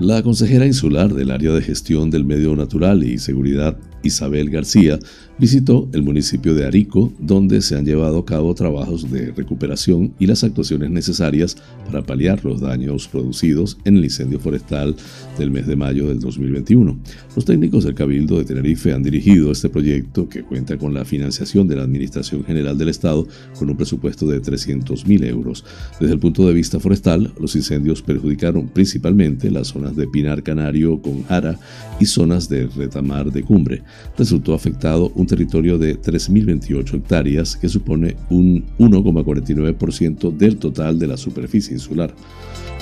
[0.00, 4.98] La consejera insular del área de gestión del medio natural y seguridad, Isabel García,
[5.40, 10.26] visitó el municipio de Arico, donde se han llevado a cabo trabajos de recuperación y
[10.26, 14.96] las actuaciones necesarias para paliar los daños producidos en el incendio forestal
[15.38, 16.98] del mes de mayo del 2021.
[17.36, 21.68] Los técnicos del Cabildo de Tenerife han dirigido este proyecto que cuenta con la financiación
[21.68, 23.26] de la Administración General del Estado
[23.58, 25.64] con un presupuesto de 300.000 euros.
[25.98, 31.24] Desde el punto de vista forestal, los incendios perjudicaron principalmente las de Pinar Canario con
[31.24, 31.58] Jara
[31.98, 33.82] y zonas de Retamar de Cumbre.
[34.16, 41.16] Resultó afectado un territorio de 3.028 hectáreas, que supone un 1,49% del total de la
[41.16, 42.14] superficie insular.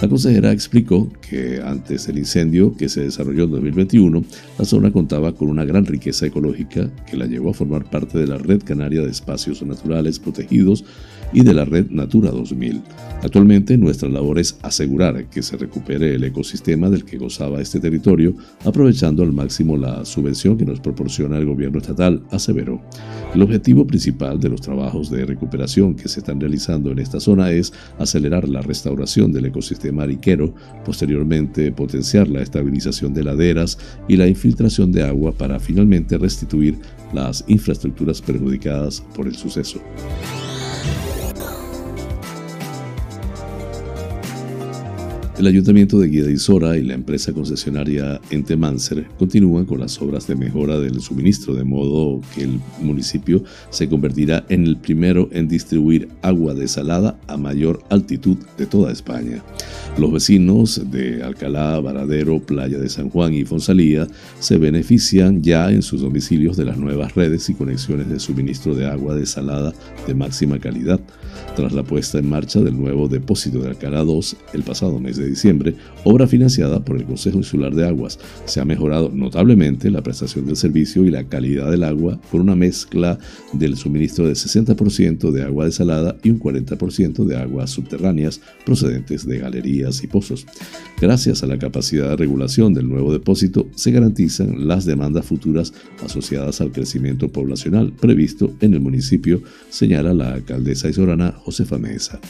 [0.00, 4.24] La consejera explicó que antes del incendio que se desarrolló en 2021,
[4.56, 8.28] la zona contaba con una gran riqueza ecológica que la llevó a formar parte de
[8.28, 10.84] la Red Canaria de Espacios Naturales Protegidos
[11.32, 12.82] y de la red Natura 2000.
[13.22, 18.34] Actualmente nuestra labor es asegurar que se recupere el ecosistema del que gozaba este territorio,
[18.64, 22.80] aprovechando al máximo la subvención que nos proporciona el gobierno estatal, aseveró.
[23.34, 27.50] El objetivo principal de los trabajos de recuperación que se están realizando en esta zona
[27.50, 30.54] es acelerar la restauración del ecosistema ariquero,
[30.84, 36.78] posteriormente potenciar la estabilización de laderas y la infiltración de agua para finalmente restituir
[37.12, 39.80] las infraestructuras perjudicadas por el suceso.
[45.38, 50.80] El Ayuntamiento de Guía y la empresa concesionaria Entemancer continúan con las obras de mejora
[50.80, 56.54] del suministro, de modo que el municipio se convertirá en el primero en distribuir agua
[56.54, 59.40] desalada a mayor altitud de toda España.
[59.96, 64.08] Los vecinos de Alcalá, Varadero, Playa de San Juan y Fonsalía
[64.40, 68.86] se benefician ya en sus domicilios de las nuevas redes y conexiones de suministro de
[68.86, 69.72] agua desalada
[70.04, 70.98] de máxima calidad.
[71.56, 75.28] Tras la puesta en marcha del nuevo depósito de Alcalá 2 el pasado mes de
[75.28, 75.74] diciembre,
[76.04, 78.18] obra financiada por el Consejo Insular de Aguas.
[78.44, 82.54] Se ha mejorado notablemente la prestación del servicio y la calidad del agua con una
[82.54, 83.18] mezcla
[83.52, 89.38] del suministro de 60% de agua desalada y un 40% de aguas subterráneas procedentes de
[89.38, 90.46] galerías y pozos.
[91.00, 95.72] Gracias a la capacidad de regulación del nuevo depósito, se garantizan las demandas futuras
[96.04, 102.20] asociadas al crecimiento poblacional previsto en el municipio, señala la alcaldesa isorana Josefa Mesa.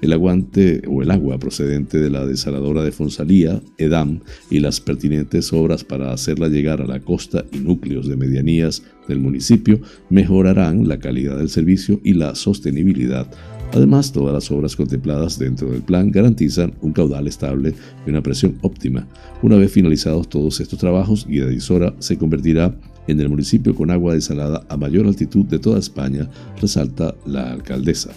[0.00, 5.52] El aguante o el agua procedente de la desaladora de Fonsalía, EDAM, y las pertinentes
[5.52, 9.80] obras para hacerla llegar a la costa y núcleos de medianías del municipio
[10.10, 13.30] mejorarán la calidad del servicio y la sostenibilidad
[13.72, 17.74] Además, todas las obras contempladas dentro del plan garantizan un caudal estable
[18.06, 19.06] y una presión óptima.
[19.42, 22.74] Una vez finalizados todos estos trabajos, Guía de Isora se convertirá
[23.08, 26.28] en el municipio con agua desalada a mayor altitud de toda España,
[26.60, 28.10] resalta la alcaldesa.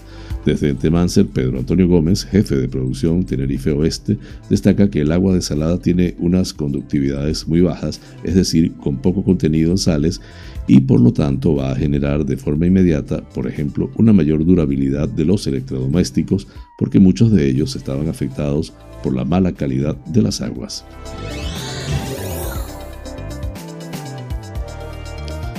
[0.45, 4.17] Desde Entemancer, Pedro Antonio Gómez, jefe de producción Tenerife Oeste,
[4.49, 9.71] destaca que el agua desalada tiene unas conductividades muy bajas, es decir, con poco contenido
[9.71, 10.19] en sales,
[10.67, 15.09] y por lo tanto va a generar de forma inmediata, por ejemplo, una mayor durabilidad
[15.09, 18.73] de los electrodomésticos, porque muchos de ellos estaban afectados
[19.03, 20.85] por la mala calidad de las aguas.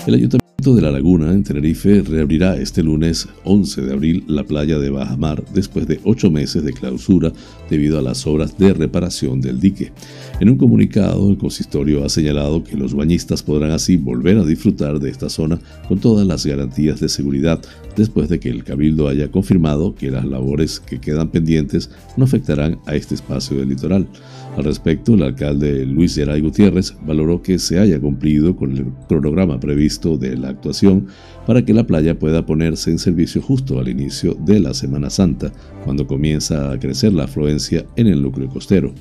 [0.05, 4.80] El Ayuntamiento de La Laguna, en Tenerife, reabrirá este lunes 11 de abril la playa
[4.80, 7.32] de Bajamar después de ocho meses de clausura
[7.70, 9.92] debido a las obras de reparación del dique.
[10.40, 14.98] En un comunicado, el consistorio ha señalado que los bañistas podrán así volver a disfrutar
[14.98, 17.61] de esta zona con todas las garantías de seguridad
[17.94, 22.80] después de que el Cabildo haya confirmado que las labores que quedan pendientes no afectarán
[22.86, 24.09] a este espacio del litoral.
[24.57, 29.59] Al respecto, el alcalde Luis Geray Gutiérrez valoró que se haya cumplido con el cronograma
[29.59, 31.07] previsto de la actuación
[31.47, 35.53] para que la playa pueda ponerse en servicio justo al inicio de la Semana Santa,
[35.84, 38.93] cuando comienza a crecer la afluencia en el núcleo costero.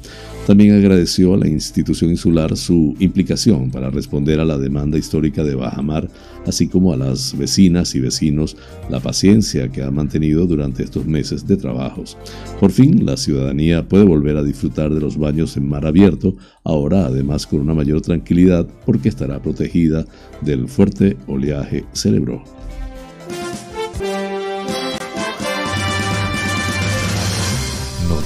[0.47, 5.55] También agradeció a la institución insular su implicación para responder a la demanda histórica de
[5.55, 6.09] Bajamar,
[6.47, 8.57] así como a las vecinas y vecinos
[8.89, 12.17] la paciencia que ha mantenido durante estos meses de trabajos.
[12.59, 17.05] Por fin, la ciudadanía puede volver a disfrutar de los baños en mar abierto, ahora
[17.05, 20.05] además con una mayor tranquilidad porque estará protegida
[20.41, 22.30] del fuerte oleaje cerebro.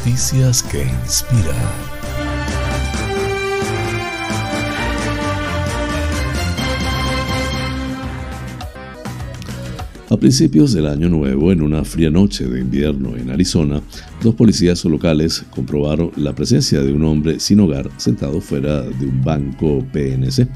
[0.05, 1.55] Noticias que inspiran.
[10.11, 13.81] A principios del año nuevo, en una fría noche de invierno en Arizona,
[14.21, 19.23] dos policías locales comprobaron la presencia de un hombre sin hogar sentado fuera de un
[19.23, 20.47] banco PNC.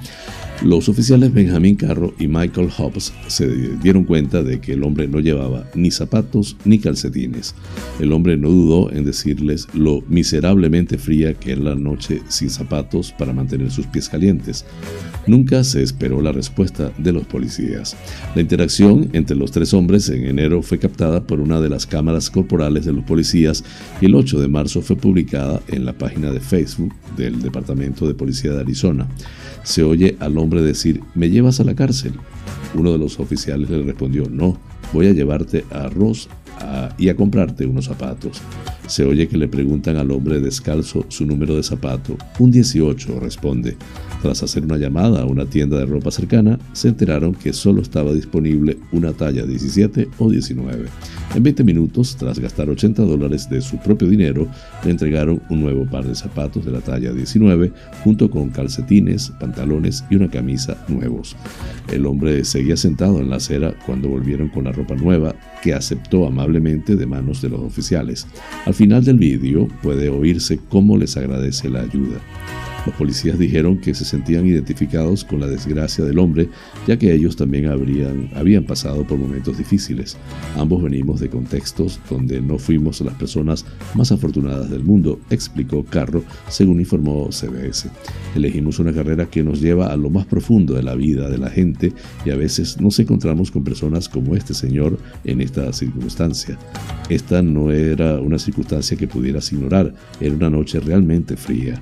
[0.63, 3.47] Los oficiales Benjamin Carro y Michael Hobbs se
[3.77, 7.55] dieron cuenta de que el hombre no llevaba ni zapatos ni calcetines.
[8.01, 13.13] El hombre no dudó en decirles lo miserablemente fría que era la noche sin zapatos
[13.17, 14.65] para mantener sus pies calientes.
[15.27, 17.95] Nunca se esperó la respuesta de los policías.
[18.35, 22.29] La interacción entre los tres hombres en enero fue captada por una de las cámaras
[22.29, 23.63] corporales de los policías
[24.01, 28.13] y el 8 de marzo fue publicada en la página de Facebook del Departamento de
[28.13, 29.07] Policía de Arizona.
[29.63, 32.13] Se oye al hombre decir, ¿me llevas a la cárcel?
[32.73, 34.57] Uno de los oficiales le respondió, no,
[34.93, 36.29] voy a llevarte a Ross
[36.97, 38.41] y a comprarte unos zapatos.
[38.87, 42.17] Se oye que le preguntan al hombre descalzo su número de zapato.
[42.39, 43.77] Un 18, responde.
[44.21, 48.11] Tras hacer una llamada a una tienda de ropa cercana, se enteraron que solo estaba
[48.11, 50.87] disponible una talla 17 o 19.
[51.35, 54.47] En 20 minutos, tras gastar 80 dólares de su propio dinero,
[54.83, 57.71] le entregaron un nuevo par de zapatos de la talla 19,
[58.03, 61.35] junto con calcetines, pantalones y una camisa nuevos.
[61.93, 66.25] El hombre seguía sentado en la acera cuando volvieron con la ropa nueva, que aceptó
[66.25, 66.48] amablemente
[66.95, 68.27] de manos de los oficiales.
[68.65, 72.19] Al final del vídeo puede oírse cómo les agradece la ayuda.
[72.85, 76.49] Los policías dijeron que se sentían identificados con la desgracia del hombre,
[76.87, 80.17] ya que ellos también habrían, habían pasado por momentos difíciles.
[80.57, 83.65] Ambos venimos de contextos donde no fuimos las personas
[83.95, 87.89] más afortunadas del mundo, explicó Carro, según informó CBS.
[88.35, 91.49] Elegimos una carrera que nos lleva a lo más profundo de la vida de la
[91.49, 91.93] gente
[92.25, 96.57] y a veces nos encontramos con personas como este señor en esta circunstancia.
[97.09, 101.81] Esta no era una circunstancia que pudieras ignorar, era una noche realmente fría.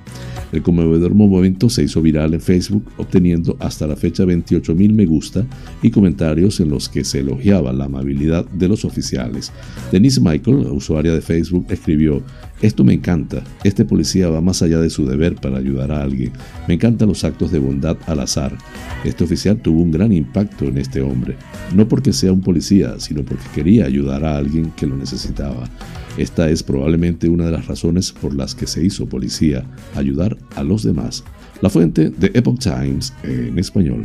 [0.52, 5.46] El conmovedor momento se hizo viral en Facebook, obteniendo hasta la fecha 28.000 me gusta
[5.82, 9.52] y comentarios en los que se elogiaba la amabilidad de los oficiales.
[9.92, 12.24] Denise Michael, usuaria de Facebook, escribió,
[12.62, 16.32] esto me encanta, este policía va más allá de su deber para ayudar a alguien.
[16.68, 18.58] Me encantan los actos de bondad al azar.
[19.04, 21.36] Este oficial tuvo un gran impacto en este hombre,
[21.76, 25.70] no porque sea un policía, sino porque quería ayudar a alguien que lo necesitaba.
[26.18, 29.64] Esta es probablemente una de las razones por las que se hizo policía,
[29.96, 31.24] ayudar a los demás.
[31.62, 34.04] La fuente de Epoch Times en español.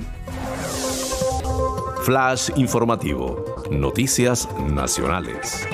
[2.03, 3.45] Flash informativo.
[3.71, 5.67] Noticias nacionales.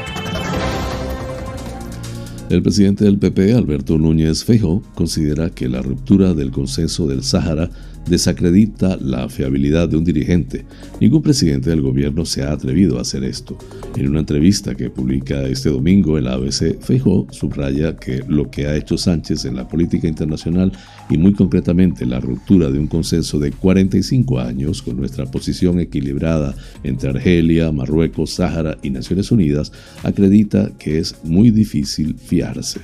[2.51, 7.69] El presidente del PP, Alberto Núñez Fejo, considera que la ruptura del consenso del Sáhara
[8.09, 10.65] desacredita la fiabilidad de un dirigente.
[11.01, 13.57] Ningún presidente del gobierno se ha atrevido a hacer esto.
[13.97, 18.77] En una entrevista que publica este domingo el ABC, Feijó subraya que lo que ha
[18.77, 20.73] hecho Sánchez en la política internacional
[21.11, 26.55] y muy concretamente la ruptura de un consenso de 45 años con nuestra posición equilibrada
[26.83, 32.81] entre Argelia, Marruecos, Sáhara y Naciones Unidas, acredita que es muy difícil fiarse.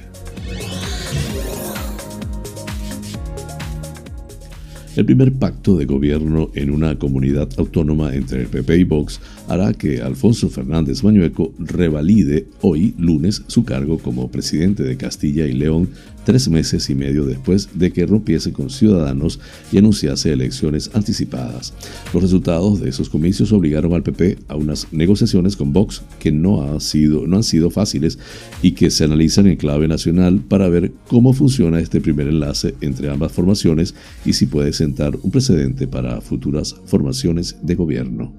[4.96, 9.72] El primer pacto de gobierno en una comunidad autónoma entre el PP y Vox hará
[9.72, 15.88] que Alfonso Fernández Mañueco revalide hoy, lunes, su cargo como presidente de Castilla y León
[16.24, 21.74] tres meses y medio después de que rompiese con Ciudadanos y anunciase elecciones anticipadas.
[22.12, 26.80] Los resultados de esos comicios obligaron al PP a unas negociaciones con Vox que no,
[26.80, 28.18] sido, no han sido fáciles
[28.62, 33.10] y que se analizan en clave nacional para ver cómo funciona este primer enlace entre
[33.10, 33.94] ambas formaciones
[34.24, 38.32] y si puede sentar un precedente para futuras formaciones de gobierno.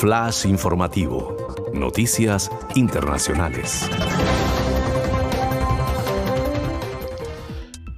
[0.00, 1.36] Flash informativo.
[1.74, 3.88] Noticias internacionales.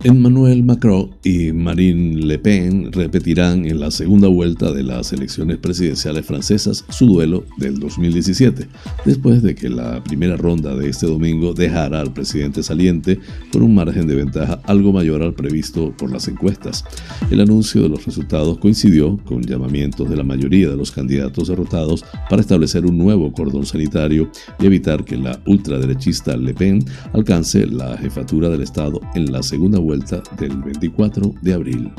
[0.04, 6.26] Emmanuel Macron y Marine Le Pen repetirán en la segunda vuelta de las elecciones presidenciales
[6.26, 8.66] francesas su duelo del 2017,
[9.04, 13.20] después de que la primera ronda de este domingo dejara al presidente saliente
[13.52, 16.84] con un margen de ventaja algo mayor al previsto por las encuestas.
[17.30, 22.04] El anuncio de los resultados coincidió con llamamientos de la mayoría de los candidatos derrotados
[22.28, 24.28] para establecer un nuevo cordón sanitario
[24.58, 29.78] y evitar que la ultraderechista Le Pen alcance la jefatura del Estado en la segunda
[29.78, 29.91] vuelta
[30.38, 31.92] del 24 de abril.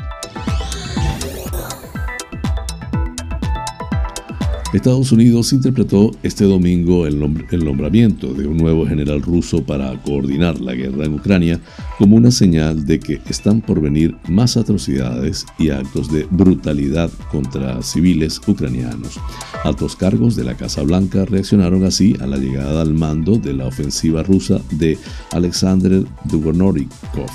[4.73, 10.73] Estados Unidos interpretó este domingo el, nombramiento de un nuevo general ruso para coordinar la
[10.73, 11.59] guerra en Ucrania
[11.99, 17.83] como una señal de que están por venir más atrocidades y actos de brutalidad contra
[17.83, 19.19] civiles ucranianos.
[19.63, 23.67] Altos cargos de la Casa Blanca reaccionaron así a la llegada al mando de la
[23.67, 24.97] ofensiva rusa de
[25.31, 27.29] Alexander Dugornorikov,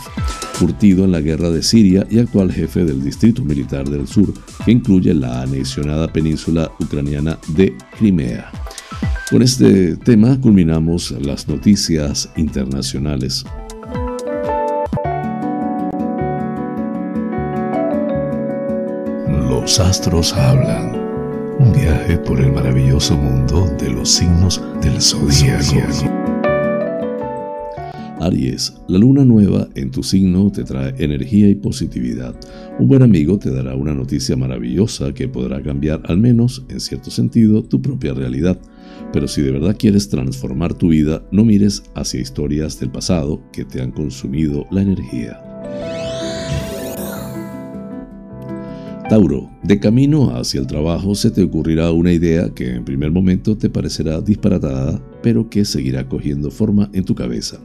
[0.58, 4.32] curtido en la guerra de Siria y actual jefe del Distrito Militar del Sur,
[4.64, 8.50] que incluye la anexionada península ucraniana de Crimea.
[9.30, 13.44] Con este tema culminamos las noticias internacionales.
[19.48, 20.96] Los astros hablan.
[21.58, 26.17] Un viaje por el maravilloso mundo de los signos del zodiaco.
[28.20, 32.34] Aries, la luna nueva en tu signo te trae energía y positividad.
[32.78, 37.10] Un buen amigo te dará una noticia maravillosa que podrá cambiar, al menos en cierto
[37.10, 38.58] sentido, tu propia realidad.
[39.12, 43.64] Pero si de verdad quieres transformar tu vida, no mires hacia historias del pasado que
[43.64, 45.47] te han consumido la energía.
[49.08, 53.56] Tauro, de camino hacia el trabajo se te ocurrirá una idea que en primer momento
[53.56, 57.58] te parecerá disparatada, pero que seguirá cogiendo forma en tu cabeza.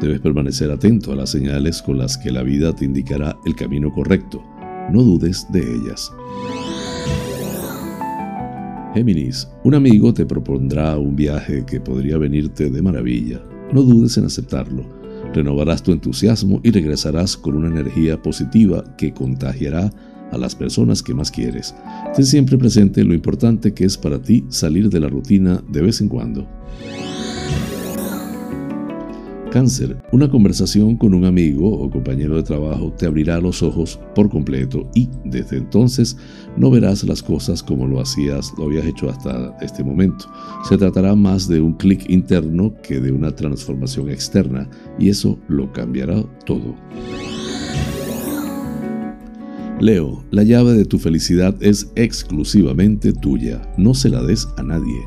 [0.00, 3.90] Debes permanecer atento a las señales con las que la vida te indicará el camino
[3.90, 4.40] correcto.
[4.92, 6.12] No dudes de ellas.
[8.94, 13.42] Géminis, un amigo te propondrá un viaje que podría venirte de maravilla.
[13.72, 14.84] No dudes en aceptarlo.
[15.34, 19.90] Renovarás tu entusiasmo y regresarás con una energía positiva que contagiará
[20.34, 21.74] a las personas que más quieres.
[22.14, 26.00] Ten siempre presente lo importante que es para ti salir de la rutina de vez
[26.00, 26.46] en cuando.
[29.54, 34.28] Cáncer, una conversación con un amigo o compañero de trabajo te abrirá los ojos por
[34.28, 36.16] completo y desde entonces
[36.56, 40.26] no verás las cosas como lo hacías, lo habías hecho hasta este momento.
[40.68, 44.68] Se tratará más de un clic interno que de una transformación externa
[44.98, 46.74] y eso lo cambiará todo.
[49.84, 55.06] Leo, la llave de tu felicidad es exclusivamente tuya, no se la des a nadie.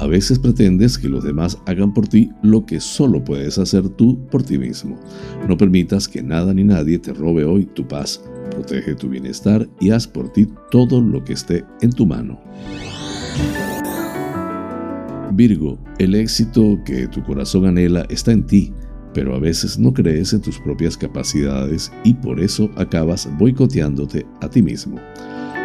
[0.00, 4.18] A veces pretendes que los demás hagan por ti lo que solo puedes hacer tú
[4.30, 5.00] por ti mismo.
[5.48, 8.22] No permitas que nada ni nadie te robe hoy tu paz.
[8.50, 12.38] Protege tu bienestar y haz por ti todo lo que esté en tu mano.
[15.32, 18.74] Virgo, el éxito que tu corazón anhela está en ti
[19.18, 24.48] pero a veces no crees en tus propias capacidades y por eso acabas boicoteándote a
[24.48, 25.00] ti mismo.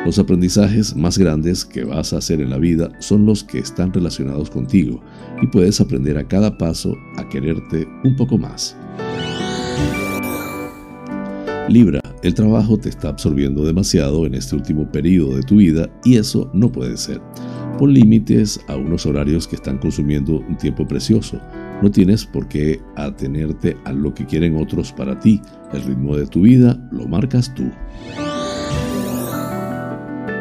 [0.08, 3.94] Los aprendizajes más grandes que vas a hacer en la vida son los que están
[3.94, 5.04] relacionados contigo
[5.40, 8.76] y puedes aprender a cada paso a quererte un poco más.
[11.70, 16.18] Libra, el trabajo te está absorbiendo demasiado en este último periodo de tu vida y
[16.18, 17.22] eso no puede ser.
[17.78, 21.40] Pon límites a unos horarios que están consumiendo un tiempo precioso
[21.82, 25.42] no tienes por qué atenerte a lo que quieren otros para ti.
[25.74, 27.70] El ritmo de tu vida lo marcas tú.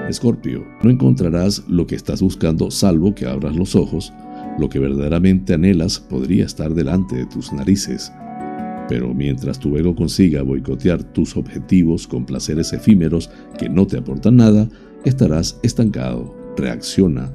[0.08, 4.12] Escorpio, no encontrarás lo que estás buscando salvo que abras los ojos.
[4.58, 8.12] Lo que verdaderamente anhelas podría estar delante de tus narices.
[8.88, 14.36] Pero mientras tu ego consiga boicotear tus objetivos con placeres efímeros que no te aportan
[14.36, 14.68] nada,
[15.04, 16.36] estarás estancado.
[16.56, 17.32] Reacciona,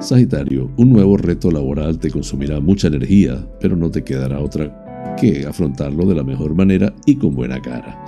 [0.00, 5.44] Sagitario, un nuevo reto laboral te consumirá mucha energía, pero no te quedará otra que
[5.44, 7.98] afrontarlo de la mejor manera y con buena cara.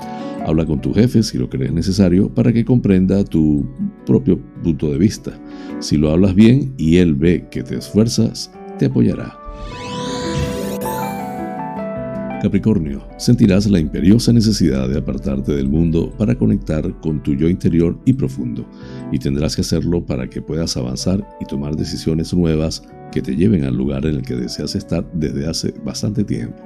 [0.47, 3.69] Habla con tu jefe si lo crees necesario para que comprenda tu
[4.07, 5.33] propio punto de vista.
[5.81, 9.40] Si lo hablas bien y él ve que te esfuerzas, te apoyará.
[12.41, 18.01] Capricornio, sentirás la imperiosa necesidad de apartarte del mundo para conectar con tu yo interior
[18.07, 18.67] y profundo,
[19.13, 22.83] y tendrás que hacerlo para que puedas avanzar y tomar decisiones nuevas
[23.13, 26.57] que te lleven al lugar en el que deseas estar desde hace bastante tiempo.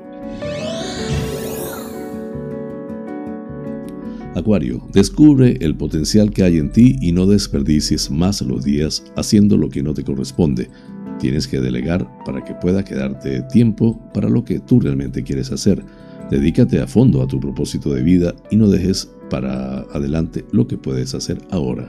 [4.36, 9.56] Acuario, descubre el potencial que hay en ti y no desperdicies más los días haciendo
[9.56, 10.70] lo que no te corresponde,
[11.18, 15.84] Tienes que delegar para que pueda quedarte tiempo para lo que tú realmente quieres hacer.
[16.30, 20.78] Dedícate a fondo a tu propósito de vida y no dejes para adelante lo que
[20.78, 21.88] puedes hacer ahora.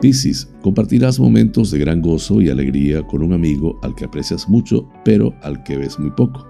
[0.00, 4.88] Piscis, compartirás momentos de gran gozo y alegría con un amigo al que aprecias mucho,
[5.04, 6.46] pero al que ves muy poco.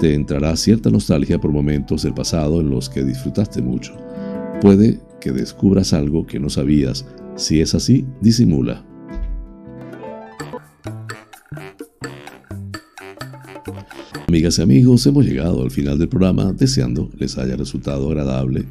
[0.00, 3.94] Te entrará cierta nostalgia por momentos del pasado en los que disfrutaste mucho.
[4.60, 7.06] Puede que descubras algo que no sabías.
[7.36, 8.84] Si es así, disimula.
[14.28, 18.66] Amigas y amigos, hemos llegado al final del programa deseando les haya resultado agradable.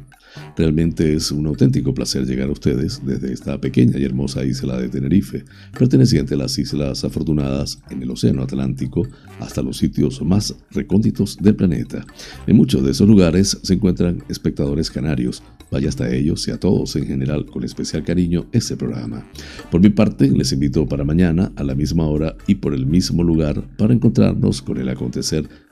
[0.56, 4.88] Realmente es un auténtico placer llegar a ustedes desde esta pequeña y hermosa isla de
[4.88, 5.44] Tenerife,
[5.78, 9.06] perteneciente a las Islas Afortunadas en el Océano Atlántico,
[9.40, 12.04] hasta los sitios más recónditos del planeta.
[12.46, 16.96] En muchos de esos lugares se encuentran espectadores canarios, Vaya hasta ellos y a todos
[16.96, 19.26] en general con especial cariño este programa.
[19.70, 23.22] Por mi parte, les invito para mañana a la misma hora y por el mismo
[23.22, 25.48] lugar para encontrarnos con el acontecer